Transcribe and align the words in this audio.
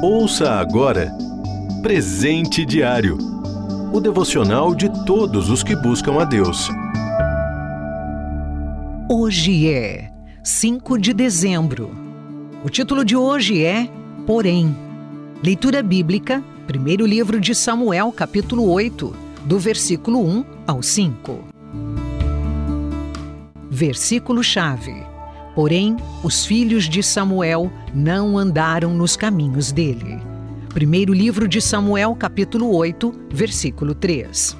Ouça 0.00 0.52
agora 0.52 1.12
Presente 1.82 2.64
Diário 2.64 3.18
o 3.92 4.00
devocional 4.00 4.74
de 4.74 4.88
todos 5.06 5.48
os 5.50 5.62
que 5.62 5.74
buscam 5.74 6.20
a 6.20 6.24
Deus. 6.24 6.68
Hoje 9.10 9.68
é 9.68 10.12
5 10.44 10.98
de 10.98 11.14
dezembro. 11.14 11.90
O 12.62 12.68
título 12.68 13.04
de 13.04 13.16
hoje 13.16 13.64
é 13.64 13.88
Porém. 14.26 14.76
Leitura 15.42 15.82
bíblica, 15.82 16.44
primeiro 16.66 17.06
livro 17.06 17.40
de 17.40 17.54
Samuel, 17.54 18.12
capítulo 18.12 18.68
8, 18.70 19.14
do 19.44 19.58
versículo 19.58 20.22
1 20.22 20.44
ao 20.66 20.82
5. 20.82 21.44
Versículo-chave. 23.70 25.07
Porém, 25.58 25.96
os 26.22 26.46
filhos 26.46 26.88
de 26.88 27.02
Samuel 27.02 27.68
não 27.92 28.38
andaram 28.38 28.94
nos 28.94 29.16
caminhos 29.16 29.72
dele. 29.72 30.20
Primeiro 30.68 31.12
livro 31.12 31.48
de 31.48 31.60
Samuel, 31.60 32.14
capítulo 32.14 32.72
8, 32.76 33.12
versículo 33.28 33.92
3. 33.92 34.56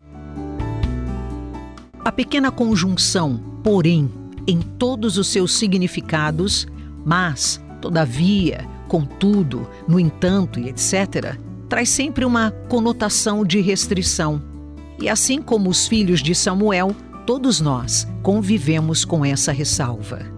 A 2.04 2.10
pequena 2.10 2.50
conjunção, 2.50 3.40
porém, 3.62 4.10
em 4.44 4.60
todos 4.60 5.18
os 5.18 5.28
seus 5.28 5.56
significados, 5.56 6.66
mas, 7.06 7.62
todavia, 7.80 8.66
contudo, 8.88 9.68
no 9.86 10.00
entanto 10.00 10.58
e 10.58 10.68
etc., 10.68 11.38
traz 11.68 11.90
sempre 11.90 12.24
uma 12.24 12.50
conotação 12.68 13.44
de 13.44 13.60
restrição. 13.60 14.42
E 15.00 15.08
assim 15.08 15.40
como 15.40 15.70
os 15.70 15.86
filhos 15.86 16.20
de 16.20 16.34
Samuel, 16.34 16.90
todos 17.24 17.60
nós 17.60 18.04
convivemos 18.20 19.04
com 19.04 19.24
essa 19.24 19.52
ressalva. 19.52 20.37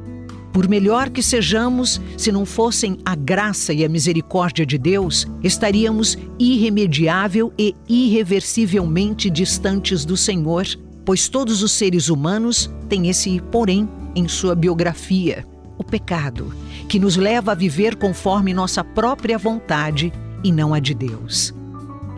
Por 0.52 0.68
melhor 0.68 1.10
que 1.10 1.22
sejamos, 1.22 2.00
se 2.16 2.32
não 2.32 2.44
fossem 2.44 2.98
a 3.04 3.14
graça 3.14 3.72
e 3.72 3.84
a 3.84 3.88
misericórdia 3.88 4.66
de 4.66 4.76
Deus, 4.76 5.26
estaríamos 5.42 6.18
irremediável 6.38 7.52
e 7.56 7.74
irreversivelmente 7.88 9.30
distantes 9.30 10.04
do 10.04 10.16
Senhor, 10.16 10.66
pois 11.04 11.28
todos 11.28 11.62
os 11.62 11.70
seres 11.72 12.08
humanos 12.08 12.68
têm 12.88 13.08
esse 13.08 13.40
porém 13.52 13.88
em 14.14 14.26
sua 14.26 14.56
biografia, 14.56 15.46
o 15.78 15.84
pecado, 15.84 16.52
que 16.88 16.98
nos 16.98 17.16
leva 17.16 17.52
a 17.52 17.54
viver 17.54 17.94
conforme 17.94 18.52
nossa 18.52 18.82
própria 18.82 19.38
vontade 19.38 20.12
e 20.42 20.50
não 20.50 20.74
a 20.74 20.80
de 20.80 20.94
Deus. 20.94 21.54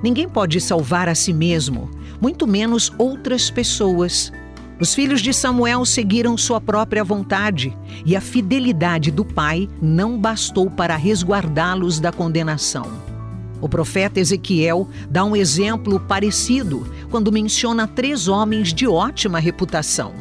Ninguém 0.03 0.29
pode 0.29 0.61
salvar 0.61 1.09
a 1.09 1.15
si 1.15 1.33
mesmo, 1.33 1.91
muito 2.21 2.47
menos 2.47 2.91
outras 2.99 3.51
pessoas. 3.51 4.33
Os 4.83 4.95
filhos 4.95 5.21
de 5.21 5.33
Samuel 5.33 5.85
seguiram 5.85 6.37
sua 6.37 6.61
própria 6.61 7.05
vontade 7.05 7.73
e 8.05 8.17
a 8.17 8.21
fidelidade 8.21 9.13
do 9.13 9.25
pai 9.25 9.69
não 9.81 10.19
bastou 10.19 10.69
para 10.69 10.97
resguardá-los 10.97 12.01
da 12.01 12.11
condenação. 12.11 12.91
O 13.61 13.69
profeta 13.69 14.19
Ezequiel 14.19 14.89
dá 15.09 15.25
um 15.25 15.37
exemplo 15.37 16.01
parecido 16.01 16.85
quando 17.13 17.31
menciona 17.31 17.87
três 17.87 18.27
homens 18.27 18.75
de 18.75 18.85
ótima 18.89 19.39
reputação: 19.39 20.15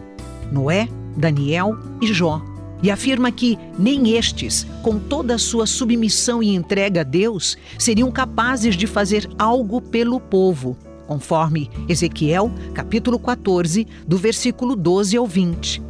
Noé, 0.51 0.87
Daniel 1.17 1.75
e 1.99 2.13
Jó. 2.13 2.39
E 2.83 2.91
afirma 2.91 3.31
que 3.31 3.57
nem 3.79 4.15
estes, 4.15 4.67
com 4.83 4.99
toda 4.99 5.33
a 5.33 5.39
sua 5.39 5.65
submissão 5.65 6.41
e 6.43 6.53
entrega 6.53 7.01
a 7.01 7.03
Deus, 7.03 7.57
seriam 7.79 8.11
capazes 8.11 8.75
de 8.75 8.85
fazer 8.85 9.27
algo 9.39 9.81
pelo 9.81 10.19
povo, 10.19 10.77
conforme 11.07 11.69
Ezequiel, 11.87 12.51
capítulo 12.73 13.19
14, 13.19 13.87
do 14.07 14.17
versículo 14.17 14.75
12 14.75 15.17
ao 15.17 15.27
20. 15.27 15.81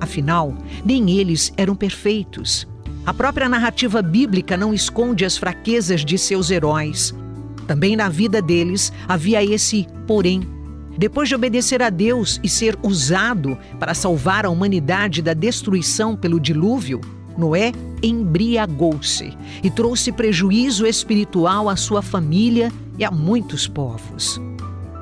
Afinal, 0.00 0.54
nem 0.84 1.10
eles 1.10 1.52
eram 1.56 1.74
perfeitos. 1.74 2.66
A 3.04 3.14
própria 3.14 3.48
narrativa 3.48 4.02
bíblica 4.02 4.56
não 4.56 4.74
esconde 4.74 5.24
as 5.24 5.36
fraquezas 5.36 6.04
de 6.04 6.18
seus 6.18 6.50
heróis. 6.50 7.14
Também 7.66 7.96
na 7.96 8.08
vida 8.08 8.42
deles 8.42 8.92
havia 9.08 9.44
esse 9.44 9.86
porém. 10.06 10.40
Depois 10.98 11.28
de 11.28 11.34
obedecer 11.34 11.82
a 11.82 11.90
Deus 11.90 12.40
e 12.42 12.48
ser 12.48 12.78
usado 12.82 13.56
para 13.78 13.94
salvar 13.94 14.46
a 14.46 14.50
humanidade 14.50 15.20
da 15.20 15.34
destruição 15.34 16.16
pelo 16.16 16.40
dilúvio, 16.40 17.00
Noé 17.36 17.72
embriagou-se 18.02 19.36
e 19.62 19.70
trouxe 19.70 20.12
prejuízo 20.12 20.86
espiritual 20.86 21.68
à 21.68 21.76
sua 21.76 22.02
família 22.02 22.72
e 22.98 23.04
a 23.04 23.10
muitos 23.10 23.66
povos. 23.66 24.40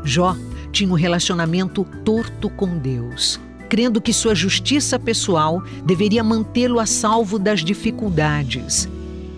Jó 0.05 0.37
tinha 0.73 0.91
um 0.91 0.95
relacionamento 0.95 1.87
torto 2.05 2.51
com 2.51 2.77
Deus, 2.79 3.41
crendo 3.69 4.01
que 4.01 4.13
sua 4.13 4.35
justiça 4.35 4.99
pessoal 4.99 5.63
deveria 5.85 6.25
mantê-lo 6.25 6.81
a 6.81 6.87
salvo 6.87 7.39
das 7.39 7.61
dificuldades. 7.61 8.89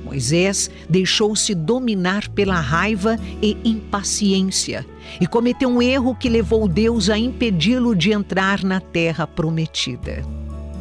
Moisés 0.05 0.71
deixou-se 0.89 1.55
dominar 1.55 2.29
pela 2.31 2.59
raiva 2.59 3.19
e 3.43 3.57
impaciência 3.65 4.87
e 5.21 5.27
cometeu 5.27 5.69
um 5.69 5.83
erro 5.83 6.15
que 6.15 6.29
levou 6.29 6.67
Deus 6.67 7.11
a 7.11 7.19
impedi-lo 7.19 7.95
de 7.95 8.13
entrar 8.13 8.63
na 8.63 8.81
terra 8.81 9.27
prometida. 9.27 10.25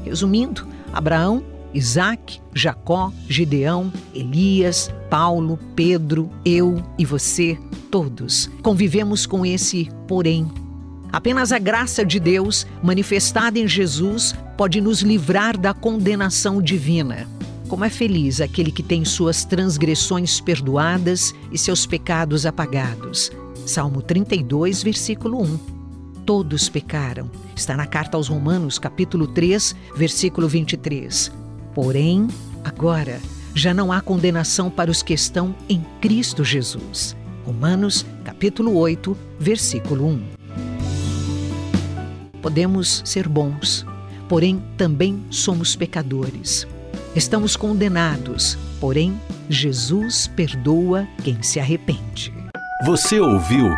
Resumindo, 0.06 0.66
Abraão 0.94 1.44
Isaac, 1.76 2.40
Jacó, 2.54 3.12
Gideão, 3.28 3.92
Elias, 4.14 4.90
Paulo, 5.10 5.60
Pedro, 5.76 6.32
eu 6.46 6.82
e 6.98 7.06
você, 7.06 7.58
todos, 7.92 8.50
convivemos 8.64 9.26
com 9.26 9.46
esse 9.46 9.90
porém. 10.08 10.50
Apenas 11.12 11.52
a 11.52 11.60
graça 11.60 12.06
de 12.06 12.20
Deus, 12.20 12.66
manifestada 12.82 13.60
em 13.60 13.68
Jesus, 13.68 14.34
pode 14.58 14.80
nos 14.80 15.02
livrar 15.02 15.58
da 15.58 15.74
condenação 15.74 16.62
divina. 16.62 17.28
Como 17.68 17.84
é 17.84 17.90
feliz 17.90 18.42
aquele 18.42 18.72
que 18.72 18.84
tem 18.84 19.04
suas 19.04 19.44
transgressões 19.44 20.40
perdoadas 20.40 21.34
e 21.52 21.58
seus 21.58 21.86
pecados 21.86 22.46
apagados. 22.46 23.32
Salmo 23.66 24.02
32, 24.02 24.84
versículo 24.84 25.42
1. 25.42 25.60
Todos 26.26 26.70
pecaram. 26.70 27.30
Está 27.56 27.76
na 27.76 27.86
carta 27.86 28.18
aos 28.18 28.28
Romanos, 28.28 28.78
capítulo 28.78 29.28
3, 29.28 29.76
versículo 29.96 30.48
23. 30.48 31.45
Porém, 31.76 32.30
agora 32.64 33.20
já 33.54 33.74
não 33.74 33.92
há 33.92 34.00
condenação 34.00 34.70
para 34.70 34.90
os 34.90 35.04
que 35.04 35.14
estão 35.14 35.54
em 35.68 35.86
Cristo 36.00 36.42
Jesus. 36.42 37.18
Romanos, 37.46 38.06
capítulo 38.24 38.78
8, 38.78 39.16
versículo 39.38 40.08
1. 40.08 40.24
Podemos 42.42 43.02
ser 43.04 43.28
bons, 43.28 43.86
porém 44.30 44.64
também 44.78 45.22
somos 45.30 45.76
pecadores. 45.76 46.66
Estamos 47.14 47.58
condenados, 47.58 48.58
porém 48.80 49.20
Jesus 49.50 50.28
perdoa 50.28 51.06
quem 51.26 51.44
se 51.44 51.60
arrepende. 51.60 52.34
Você 52.86 53.20
ouviu 53.20 53.70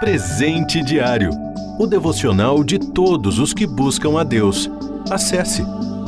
Presente 0.00 0.82
Diário, 0.82 1.30
o 1.78 1.86
devocional 1.86 2.64
de 2.64 2.78
todos 2.78 3.38
os 3.38 3.52
que 3.52 3.66
buscam 3.66 4.18
a 4.18 4.24
Deus. 4.24 4.70
Acesse 5.10 5.62